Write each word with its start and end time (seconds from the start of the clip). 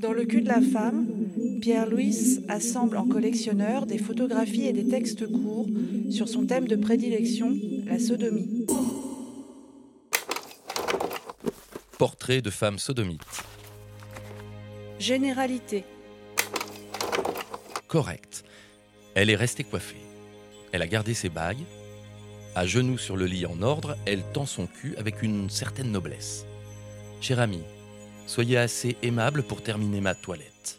Dans 0.00 0.12
le 0.12 0.24
cul 0.24 0.42
de 0.42 0.48
la 0.48 0.60
femme, 0.60 1.06
Pierre-Louis 1.60 2.40
assemble 2.48 2.96
en 2.96 3.06
collectionneur 3.06 3.86
des 3.86 3.98
photographies 3.98 4.66
et 4.66 4.72
des 4.72 4.86
textes 4.86 5.26
courts 5.26 5.66
sur 6.10 6.28
son 6.28 6.46
thème 6.46 6.66
de 6.66 6.76
prédilection, 6.76 7.54
la 7.86 7.98
sodomie. 7.98 8.66
Portrait 11.98 12.42
de 12.42 12.50
femme 12.50 12.78
sodomite. 12.78 13.22
Généralité. 14.98 15.84
Correct. 17.88 18.44
Elle 19.14 19.30
est 19.30 19.36
restée 19.36 19.64
coiffée. 19.64 19.96
Elle 20.72 20.82
a 20.82 20.86
gardé 20.86 21.14
ses 21.14 21.30
bagues. 21.30 21.64
À 22.54 22.66
genoux 22.66 22.98
sur 22.98 23.16
le 23.16 23.26
lit 23.26 23.46
en 23.46 23.62
ordre, 23.62 23.96
elle 24.06 24.22
tend 24.32 24.46
son 24.46 24.66
cul 24.66 24.94
avec 24.96 25.22
une 25.22 25.48
certaine 25.48 25.90
noblesse. 25.90 26.46
Cher 27.20 27.40
ami, 27.40 27.60
soyez 28.26 28.58
assez 28.58 28.96
aimable 29.02 29.42
pour 29.42 29.62
terminer 29.62 30.00
ma 30.00 30.14
toilette. 30.14 30.78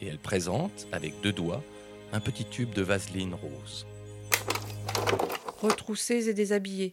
Et 0.00 0.06
elle 0.06 0.18
présente, 0.18 0.86
avec 0.92 1.20
deux 1.20 1.32
doigts, 1.32 1.62
un 2.12 2.20
petit 2.20 2.44
tube 2.44 2.72
de 2.72 2.82
vaseline 2.82 3.34
rose. 3.34 3.86
Retroussés 5.60 6.28
et 6.28 6.34
déshabillés. 6.34 6.92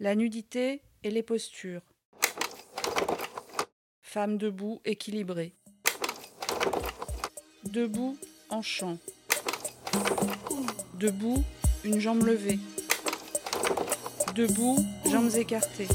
La 0.00 0.14
nudité 0.14 0.82
et 1.02 1.10
les 1.10 1.22
postures. 1.22 1.82
Femme 4.02 4.38
debout, 4.38 4.80
équilibrée. 4.84 5.54
Debout, 7.64 8.16
en 8.48 8.62
chant. 8.62 8.98
Debout, 10.94 11.44
une 11.84 12.00
jambe 12.00 12.24
levée. 12.24 12.58
Debout, 14.34 14.78
jambes 15.10 15.34
écartées. 15.36 15.88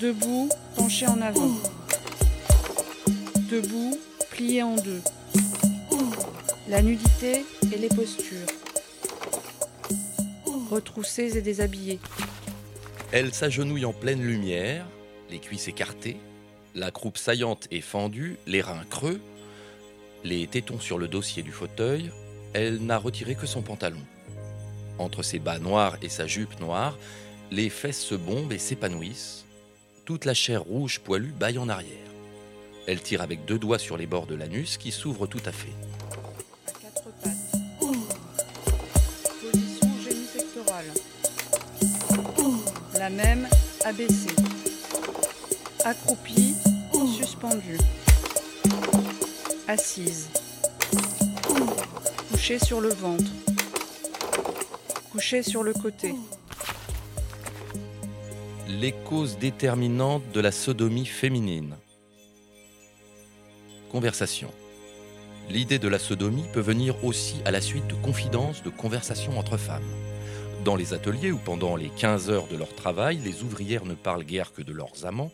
Debout, 0.00 0.48
penché 0.76 1.06
en 1.06 1.20
avant. 1.20 1.52
Debout, 3.48 3.98
plié 4.30 4.62
en 4.62 4.74
deux. 4.74 5.00
La 6.68 6.82
nudité 6.82 7.44
et 7.72 7.78
les 7.78 7.88
postures. 7.88 8.46
Retroussés 10.70 11.36
et 11.36 11.42
déshabillés. 11.42 12.00
Elle 13.12 13.32
s'agenouille 13.32 13.84
en 13.84 13.92
pleine 13.92 14.22
lumière, 14.22 14.84
les 15.30 15.38
cuisses 15.38 15.68
écartées, 15.68 16.16
la 16.74 16.90
croupe 16.90 17.16
saillante 17.16 17.68
et 17.70 17.80
fendue, 17.80 18.36
les 18.46 18.62
reins 18.62 18.84
creux, 18.90 19.20
les 20.24 20.46
tétons 20.48 20.80
sur 20.80 20.98
le 20.98 21.06
dossier 21.06 21.44
du 21.44 21.52
fauteuil, 21.52 22.10
elle 22.52 22.78
n'a 22.84 22.98
retiré 22.98 23.36
que 23.36 23.46
son 23.46 23.62
pantalon. 23.62 24.02
Entre 24.98 25.22
ses 25.22 25.38
bas 25.38 25.58
noirs 25.60 25.96
et 26.02 26.08
sa 26.08 26.26
jupe 26.26 26.58
noire, 26.58 26.98
les 27.52 27.68
fesses 27.68 28.02
se 28.02 28.14
bombent 28.14 28.52
et 28.52 28.58
s'épanouissent. 28.58 29.44
Toute 30.04 30.26
la 30.26 30.34
chair 30.34 30.62
rouge 30.62 31.00
poilue 31.00 31.32
baille 31.32 31.56
en 31.56 31.68
arrière. 31.70 31.96
Elle 32.86 33.00
tire 33.00 33.22
avec 33.22 33.46
deux 33.46 33.58
doigts 33.58 33.78
sur 33.78 33.96
les 33.96 34.06
bords 34.06 34.26
de 34.26 34.34
l'anus 34.34 34.76
qui 34.76 34.92
s'ouvre 34.92 35.26
tout 35.26 35.40
à 35.46 35.52
fait. 35.52 35.72
La 42.98 43.08
même 43.08 43.48
abaissée. 43.84 44.36
Accroupie, 45.84 46.54
suspendue. 47.18 47.78
Assise. 49.66 50.28
Couchée 52.30 52.58
sur 52.58 52.82
le 52.82 52.90
ventre. 52.90 53.30
Couchée 55.12 55.42
sur 55.42 55.62
le 55.62 55.72
côté. 55.72 56.14
Les 58.68 58.92
causes 58.92 59.36
déterminantes 59.36 60.22
de 60.32 60.40
la 60.40 60.50
sodomie 60.50 61.04
féminine. 61.04 61.76
Conversation. 63.92 64.50
L'idée 65.50 65.78
de 65.78 65.86
la 65.86 65.98
sodomie 65.98 66.46
peut 66.50 66.60
venir 66.60 67.04
aussi 67.04 67.42
à 67.44 67.50
la 67.50 67.60
suite 67.60 67.86
de 67.88 67.94
confidences, 67.94 68.62
de 68.62 68.70
conversations 68.70 69.38
entre 69.38 69.58
femmes. 69.58 69.82
Dans 70.64 70.76
les 70.76 70.94
ateliers 70.94 71.30
ou 71.30 71.36
pendant 71.36 71.76
les 71.76 71.90
15 71.90 72.30
heures 72.30 72.46
de 72.48 72.56
leur 72.56 72.74
travail, 72.74 73.18
les 73.18 73.42
ouvrières 73.42 73.84
ne 73.84 73.92
parlent 73.92 74.24
guère 74.24 74.54
que 74.54 74.62
de 74.62 74.72
leurs 74.72 75.04
amants 75.04 75.30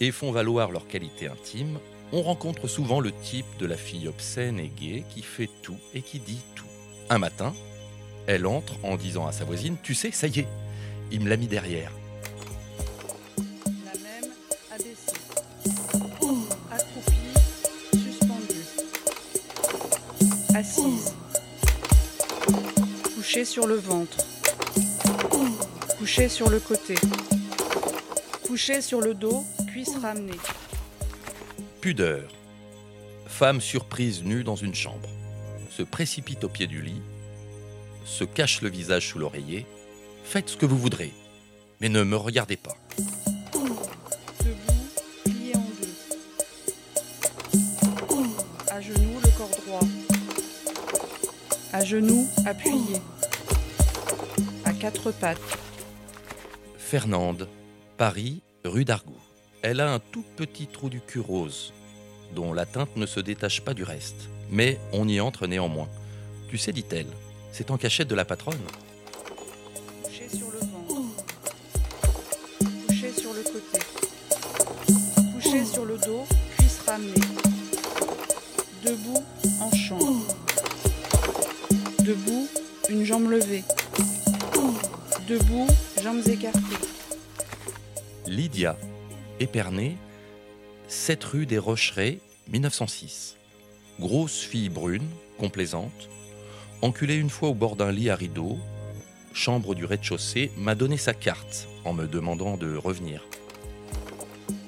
et 0.00 0.10
font 0.10 0.32
valoir 0.32 0.72
leur 0.72 0.88
qualité 0.88 1.28
intime. 1.28 1.78
On 2.12 2.22
rencontre 2.22 2.66
souvent 2.66 2.98
le 2.98 3.12
type 3.12 3.46
de 3.60 3.66
la 3.66 3.76
fille 3.76 4.08
obscène 4.08 4.58
et 4.58 4.72
gaie 4.76 5.04
qui 5.08 5.22
fait 5.22 5.50
tout 5.62 5.78
et 5.94 6.02
qui 6.02 6.18
dit 6.18 6.42
tout. 6.56 6.66
Un 7.10 7.18
matin, 7.18 7.54
elle 8.26 8.44
entre 8.44 8.74
en 8.82 8.96
disant 8.96 9.28
à 9.28 9.30
sa 9.30 9.44
voisine 9.44 9.76
Tu 9.84 9.94
sais, 9.94 10.10
ça 10.10 10.26
y 10.26 10.40
est, 10.40 10.48
il 11.12 11.20
me 11.20 11.28
l'a 11.28 11.36
mis 11.36 11.46
derrière. 11.46 11.92
Assise. 20.54 21.14
Couchée 23.14 23.44
sur 23.44 23.66
le 23.66 23.76
ventre. 23.76 24.18
Couchée 25.98 26.28
sur 26.28 26.48
le 26.48 26.60
côté. 26.60 26.94
Couchée 28.46 28.80
sur 28.80 29.00
le 29.00 29.14
dos, 29.14 29.44
cuisse 29.68 29.96
ramenée. 30.00 30.38
Pudeur. 31.80 32.28
Femme 33.26 33.60
surprise 33.60 34.22
nue 34.24 34.44
dans 34.44 34.56
une 34.56 34.74
chambre. 34.74 35.08
Se 35.70 35.82
précipite 35.82 36.44
au 36.44 36.48
pied 36.48 36.66
du 36.66 36.80
lit. 36.80 37.02
Se 38.04 38.24
cache 38.24 38.62
le 38.62 38.70
visage 38.70 39.08
sous 39.08 39.18
l'oreiller. 39.18 39.66
Faites 40.24 40.48
ce 40.48 40.56
que 40.56 40.66
vous 40.66 40.78
voudrez. 40.78 41.12
Mais 41.80 41.88
ne 41.88 42.02
me 42.02 42.16
regardez 42.16 42.56
pas. 42.56 42.76
À 51.76 51.84
genoux, 51.84 52.26
appuyé. 52.46 53.02
À 54.64 54.72
quatre 54.72 55.12
pattes. 55.12 55.58
Fernande, 56.78 57.50
Paris, 57.98 58.40
rue 58.64 58.86
d'Argout. 58.86 59.20
Elle 59.60 59.82
a 59.82 59.92
un 59.92 59.98
tout 59.98 60.24
petit 60.36 60.68
trou 60.68 60.88
du 60.88 61.02
cul 61.02 61.20
rose, 61.20 61.74
dont 62.34 62.54
la 62.54 62.64
teinte 62.64 62.96
ne 62.96 63.04
se 63.04 63.20
détache 63.20 63.60
pas 63.60 63.74
du 63.74 63.84
reste. 63.84 64.30
Mais 64.50 64.80
on 64.94 65.06
y 65.06 65.20
entre 65.20 65.46
néanmoins. 65.46 65.90
Tu 66.48 66.56
sais, 66.56 66.72
dit-elle, 66.72 67.12
c'est 67.52 67.70
en 67.70 67.76
cachette 67.76 68.08
de 68.08 68.14
la 68.14 68.24
patronne. 68.24 68.56
Couché 70.02 70.30
sur 70.30 70.50
le 70.50 70.60
ventre. 70.60 71.24
Couché 72.86 73.12
sur 73.12 73.34
le 73.34 73.42
côté. 73.42 73.80
Couché 75.34 75.62
sur 75.66 75.84
le 75.84 75.98
dos, 75.98 76.24
cuisse 76.56 76.80
ramenée. 76.86 77.20
Debout, 78.82 79.22
en. 79.60 79.70
Debout, 82.06 82.46
une 82.88 83.04
jambe 83.04 83.28
levée. 83.28 83.64
Debout, 85.26 85.66
jambes 86.00 86.24
écartées. 86.28 86.60
Lydia, 88.28 88.76
Épernay, 89.40 89.96
7 90.86 91.24
rue 91.24 91.46
des 91.46 91.58
Rocherets, 91.58 92.20
1906. 92.52 93.34
Grosse 93.98 94.38
fille 94.38 94.68
brune, 94.68 95.08
complaisante, 95.36 96.08
enculée 96.80 97.16
une 97.16 97.28
fois 97.28 97.48
au 97.48 97.54
bord 97.54 97.74
d'un 97.74 97.90
lit 97.90 98.08
à 98.08 98.14
rideaux, 98.14 98.56
chambre 99.32 99.74
du 99.74 99.84
rez-de-chaussée, 99.84 100.52
m'a 100.56 100.76
donné 100.76 100.98
sa 100.98 101.12
carte 101.12 101.66
en 101.84 101.92
me 101.92 102.06
demandant 102.06 102.56
de 102.56 102.76
revenir. 102.76 103.24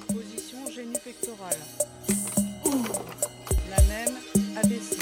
Position 0.09 0.69
génipectorale. 0.75 1.59
La 3.70 3.82
même, 3.84 4.16
abaissée. 4.56 4.99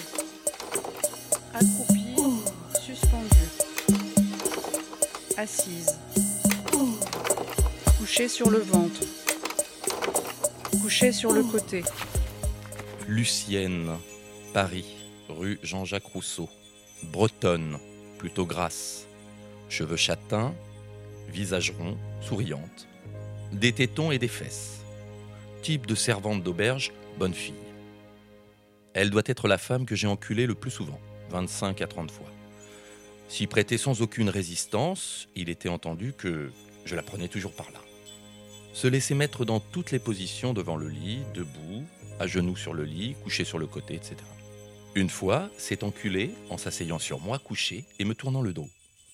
Accroupie, 1.55 1.96
Assise. 5.39 5.99
Couchée 7.99 8.27
sur 8.27 8.49
le 8.49 8.59
ventre. 8.59 9.01
Couchée 10.81 11.13
sur 11.13 11.33
le 11.33 11.43
côté. 11.43 11.83
Lucienne, 13.07 13.91
Paris, 14.55 14.87
rue 15.29 15.59
Jean-Jacques 15.63 16.07
Rousseau. 16.07 16.49
Bretonne, 17.03 17.79
plutôt 18.17 18.47
grasse. 18.47 19.07
Cheveux 19.69 19.97
châtains, 19.97 20.55
visage 21.29 21.75
rond, 21.79 21.99
souriante. 22.23 22.89
Des 23.53 23.73
tétons 23.73 24.11
et 24.11 24.19
des 24.19 24.29
fesses. 24.29 24.81
Type 25.61 25.87
de 25.87 25.95
servante 25.95 26.43
d'auberge, 26.43 26.93
bonne 27.19 27.35
fille. 27.35 27.55
Elle 28.95 29.11
doit 29.11 29.23
être 29.27 29.49
la 29.49 29.59
femme 29.59 29.85
que 29.85 29.97
j'ai 29.97 30.07
enculée 30.07 30.47
le 30.47 30.55
plus 30.55 30.71
souvent, 30.71 30.99
25 31.29 31.83
à 31.83 31.87
30 31.87 32.11
fois. 32.11 32.31
S'y 33.29 33.47
prêter 33.47 33.77
sans 33.77 34.03
aucune 34.03 34.31
résistance, 34.31 35.29
il 35.35 35.49
était 35.49 35.69
entendu 35.69 36.13
que 36.17 36.51
je 36.85 36.95
la 36.95 37.03
prenais 37.03 37.29
toujours 37.29 37.53
par 37.53 37.71
là. 37.73 37.81
Se 38.73 38.87
laisser 38.87 39.15
mettre 39.15 39.45
dans 39.45 39.59
toutes 39.59 39.91
les 39.91 39.99
positions 39.99 40.53
devant 40.53 40.77
le 40.77 40.89
lit, 40.89 41.21
debout, 41.35 41.85
à 42.21 42.27
genoux 42.27 42.57
sur 42.57 42.73
le 42.73 42.85
lit, 42.85 43.17
couché 43.25 43.45
sur 43.45 43.59
le 43.59 43.67
côté, 43.67 43.95
etc. 43.95 44.17
Une 44.95 45.11
fois, 45.11 45.51
s'est 45.59 45.83
enculée 45.83 46.31
en 46.51 46.57
s'asseyant 46.57 46.99
sur 46.99 47.21
moi, 47.21 47.39
couché 47.39 47.85
et 47.99 48.05
me 48.05 48.15
tournant 48.15 48.43
le 48.43 48.53
dos. 48.53 48.69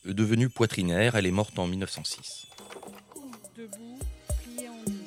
Devenue 0.05 0.49
poitrinaire, 0.49 1.15
elle 1.17 1.27
est 1.27 1.33
morte 1.33 1.59
en 1.59 1.67
1906. 1.67 2.47
Debout, 3.57 3.99
plié 4.43 4.69
en 4.69 4.85
deux. 4.85 5.05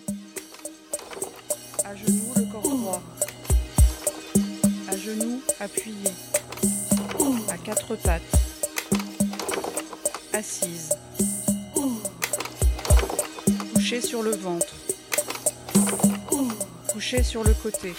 À 1.86 1.96
genoux, 1.96 2.34
le 2.36 2.52
corps 2.52 2.62
droit. 2.62 3.04
À 4.90 4.98
genoux, 4.98 5.42
appuyé. 5.60 6.10
À 7.50 7.57
quatre 7.57 7.96
pattes. 7.96 8.44
Assise. 10.35 10.89
Couché 13.73 14.01
sur 14.01 14.21
le 14.21 14.31
ventre. 14.31 14.75
Couché 16.91 17.23
sur 17.23 17.45
le 17.45 17.53
côté. 17.53 17.93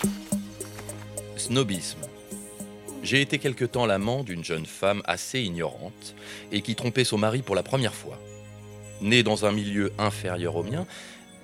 Snobisme. 1.38 2.00
J'ai 3.02 3.22
été 3.22 3.38
quelque 3.38 3.64
temps 3.64 3.86
l'amant 3.86 4.22
d'une 4.22 4.44
jeune 4.44 4.66
femme 4.66 5.00
assez 5.06 5.40
ignorante 5.40 6.14
et 6.52 6.60
qui 6.60 6.74
trompait 6.74 7.04
son 7.04 7.16
mari 7.16 7.40
pour 7.40 7.54
la 7.54 7.62
première 7.62 7.94
fois. 7.94 8.18
Née 9.00 9.22
dans 9.22 9.46
un 9.46 9.52
milieu 9.52 9.94
inférieur 9.96 10.56
au 10.56 10.62
mien, 10.62 10.86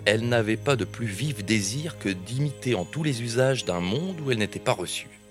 elle 0.04 0.28
n'avait 0.28 0.58
pas 0.58 0.76
de 0.76 0.84
plus 0.84 1.06
vif 1.06 1.42
désir 1.42 1.98
que 1.98 2.10
d'imiter 2.10 2.74
en 2.74 2.84
tous 2.84 3.02
les 3.02 3.22
usages 3.22 3.64
d'un 3.64 3.80
monde 3.80 4.20
où 4.20 4.30
elle 4.30 4.38
n'était 4.38 4.58
pas 4.58 4.72
reçue. 4.72 5.21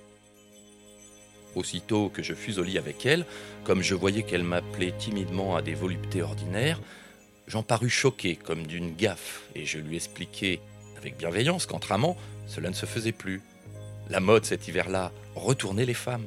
Aussitôt 1.56 2.10
que 2.10 2.24
je 2.24 2.34
fus 2.34 2.60
au 2.60 2.64
lit 2.64 2.78
avec 2.78 3.06
elle, 3.06 3.26
comme 3.64 3.82
je 3.82 3.96
voyais 3.96 4.24
qu'elle 4.24 4.44
m'appelait 4.44 4.94
timidement 4.98 5.56
à 5.56 5.62
des 5.62 5.74
voluptés 5.74 6.22
ordinaires, 6.22 6.80
j'en 7.48 7.64
parus 7.64 7.92
choqué 7.92 8.36
comme 8.36 8.66
d'une 8.66 8.96
gaffe, 8.96 9.42
et 9.56 9.66
je 9.66 9.80
lui 9.80 9.98
expliquai 9.98 10.62
avec 10.98 11.18
bienveillance 11.18 11.66
qu'entre 11.66 11.92
amants, 11.92 12.18
cela 12.48 12.70
ne 12.70 12.76
se 12.76 12.86
faisait 12.86 13.12
plus. 13.12 13.42
La 14.10 14.20
mode 14.20 14.46
cet 14.46 14.68
hiver-là 14.68 15.12
retournait 15.36 15.86
les 15.86 15.94
femmes. 15.94 16.26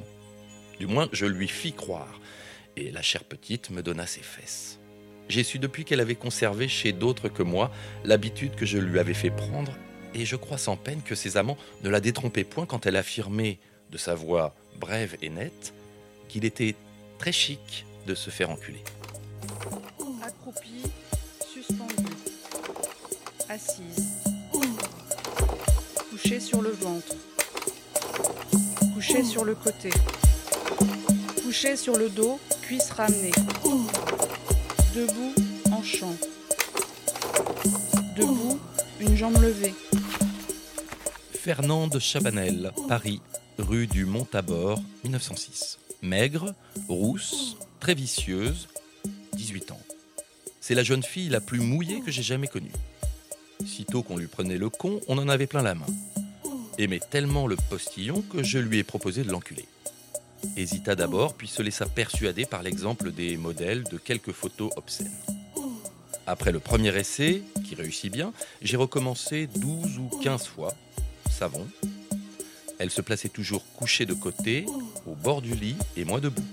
Du 0.79 0.85
moins, 0.85 1.09
je 1.11 1.25
lui 1.25 1.47
fis 1.47 1.73
croire, 1.73 2.19
et 2.75 2.91
la 2.91 3.01
chère 3.01 3.23
petite 3.23 3.69
me 3.71 3.81
donna 3.81 4.05
ses 4.05 4.21
fesses. 4.21 4.79
J'ai 5.27 5.43
su 5.43 5.57
depuis 5.57 5.85
qu'elle 5.85 6.01
avait 6.01 6.15
conservé 6.15 6.67
chez 6.67 6.91
d'autres 6.91 7.29
que 7.29 7.41
moi 7.41 7.71
l'habitude 8.03 8.55
que 8.55 8.65
je 8.65 8.77
lui 8.77 8.99
avais 8.99 9.15
fait 9.15 9.31
prendre, 9.31 9.75
et 10.13 10.25
je 10.25 10.35
crois 10.35 10.57
sans 10.59 10.77
peine 10.77 11.01
que 11.01 11.15
ses 11.15 11.37
amants 11.37 11.57
ne 11.83 11.89
la 11.89 11.99
détrompaient 11.99 12.43
point 12.43 12.65
quand 12.65 12.85
elle 12.85 12.95
affirmait, 12.95 13.57
de 13.91 13.97
sa 13.97 14.15
voix 14.15 14.55
brève 14.79 15.17
et 15.21 15.29
nette, 15.29 15.73
qu'il 16.27 16.45
était 16.45 16.75
très 17.17 17.31
chic 17.31 17.85
de 18.07 18.15
se 18.15 18.29
faire 18.29 18.49
enculer. 18.49 18.83
Accroupie, 20.23 20.83
suspendue. 21.53 22.15
Assise. 23.49 24.23
Couché 26.09 26.39
sur 26.39 26.61
le 26.61 26.71
ventre. 26.71 27.15
Couché 28.93 29.23
sur 29.23 29.43
le 29.45 29.55
côté. 29.55 29.89
Couché 31.43 31.75
sur 31.75 31.97
le 31.97 32.09
dos, 32.09 32.39
cuisse 32.61 32.91
ramenée. 32.91 33.31
Debout, 34.95 35.33
en 35.71 35.83
chant. 35.83 36.15
Debout, 38.15 38.59
une 38.99 39.15
jambe 39.15 39.41
levée. 39.41 39.73
Fernande 41.33 41.99
Chabanel, 41.99 42.71
Paris, 42.87 43.21
rue 43.57 43.87
du 43.87 44.05
Mont-Tabor, 44.05 44.81
1906. 45.03 45.79
Maigre, 46.01 46.53
rousse, 46.87 47.57
très 47.79 47.93
vicieuse, 47.93 48.67
18 49.33 49.71
ans. 49.71 49.81
C'est 50.61 50.75
la 50.75 50.83
jeune 50.83 51.03
fille 51.03 51.29
la 51.29 51.41
plus 51.41 51.59
mouillée 51.59 52.01
que 52.01 52.11
j'ai 52.11 52.23
jamais 52.23 52.47
connue. 52.47 52.71
Sitôt 53.65 54.03
qu'on 54.03 54.17
lui 54.17 54.27
prenait 54.27 54.57
le 54.57 54.69
con, 54.69 54.99
on 55.07 55.17
en 55.17 55.29
avait 55.29 55.47
plein 55.47 55.61
la 55.61 55.75
main. 55.75 55.85
Aimait 56.77 56.99
tellement 56.99 57.47
le 57.47 57.55
postillon 57.69 58.21
que 58.21 58.43
je 58.43 58.59
lui 58.59 58.79
ai 58.79 58.83
proposé 58.83 59.23
de 59.23 59.31
l'enculer. 59.31 59.65
Hésita 60.57 60.95
d'abord, 60.95 61.33
puis 61.33 61.47
se 61.47 61.61
laissa 61.61 61.85
persuader 61.85 62.45
par 62.45 62.63
l'exemple 62.63 63.11
des 63.11 63.37
modèles 63.37 63.83
de 63.83 63.97
quelques 63.97 64.31
photos 64.31 64.71
obscènes. 64.75 65.11
Après 66.27 66.51
le 66.51 66.59
premier 66.59 66.95
essai, 66.97 67.43
qui 67.63 67.75
réussit 67.75 68.11
bien, 68.11 68.33
j'ai 68.61 68.77
recommencé 68.77 69.47
12 69.47 69.99
ou 69.99 70.09
15 70.23 70.47
fois, 70.47 70.73
savon. 71.29 71.67
Elle 72.85 72.91
se 72.91 73.01
plaçait 73.01 73.29
toujours 73.29 73.65
couchée 73.73 74.05
de 74.05 74.13
côté, 74.13 74.67
au 75.07 75.15
bord 75.15 75.41
du 75.41 75.55
lit, 75.55 75.75
et 75.97 76.05
moi 76.05 76.19
debout. 76.21 76.45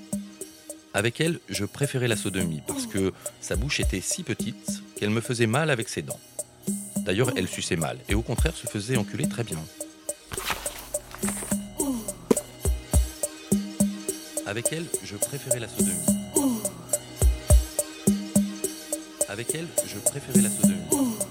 Avec 0.95 1.21
elle, 1.21 1.41
je 1.51 1.67
préférais 1.67 2.09
la 2.09 2.17
sodomie 2.17 2.63
parce 2.67 2.87
que 2.87 3.13
sa 3.43 3.55
bouche 3.55 3.81
était 3.81 4.01
si 4.01 4.23
petite 4.23 4.83
qu'elle 4.97 5.11
me 5.11 5.21
faisait 5.21 5.47
mal 5.47 5.69
avec 5.69 5.91
ses 5.91 6.01
dents. 6.01 6.19
D'ailleurs, 7.05 7.33
elle 7.37 7.49
suçait 7.49 7.77
mal 7.77 7.99
et 8.09 8.15
au 8.15 8.23
contraire 8.23 8.57
se 8.57 8.67
faisait 8.67 8.97
enculer 8.97 9.29
très 9.29 9.45
bien. 9.45 9.59
Avec 14.47 14.73
elle, 14.73 14.87
je 15.05 15.17
préférais 15.17 15.61
la 15.61 15.69
sodomie. 15.69 15.93
Avec 19.29 19.55
elle, 19.55 19.67
je 19.87 19.99
préférais 19.99 20.41
la 20.41 20.49
sodomie. 20.49 21.22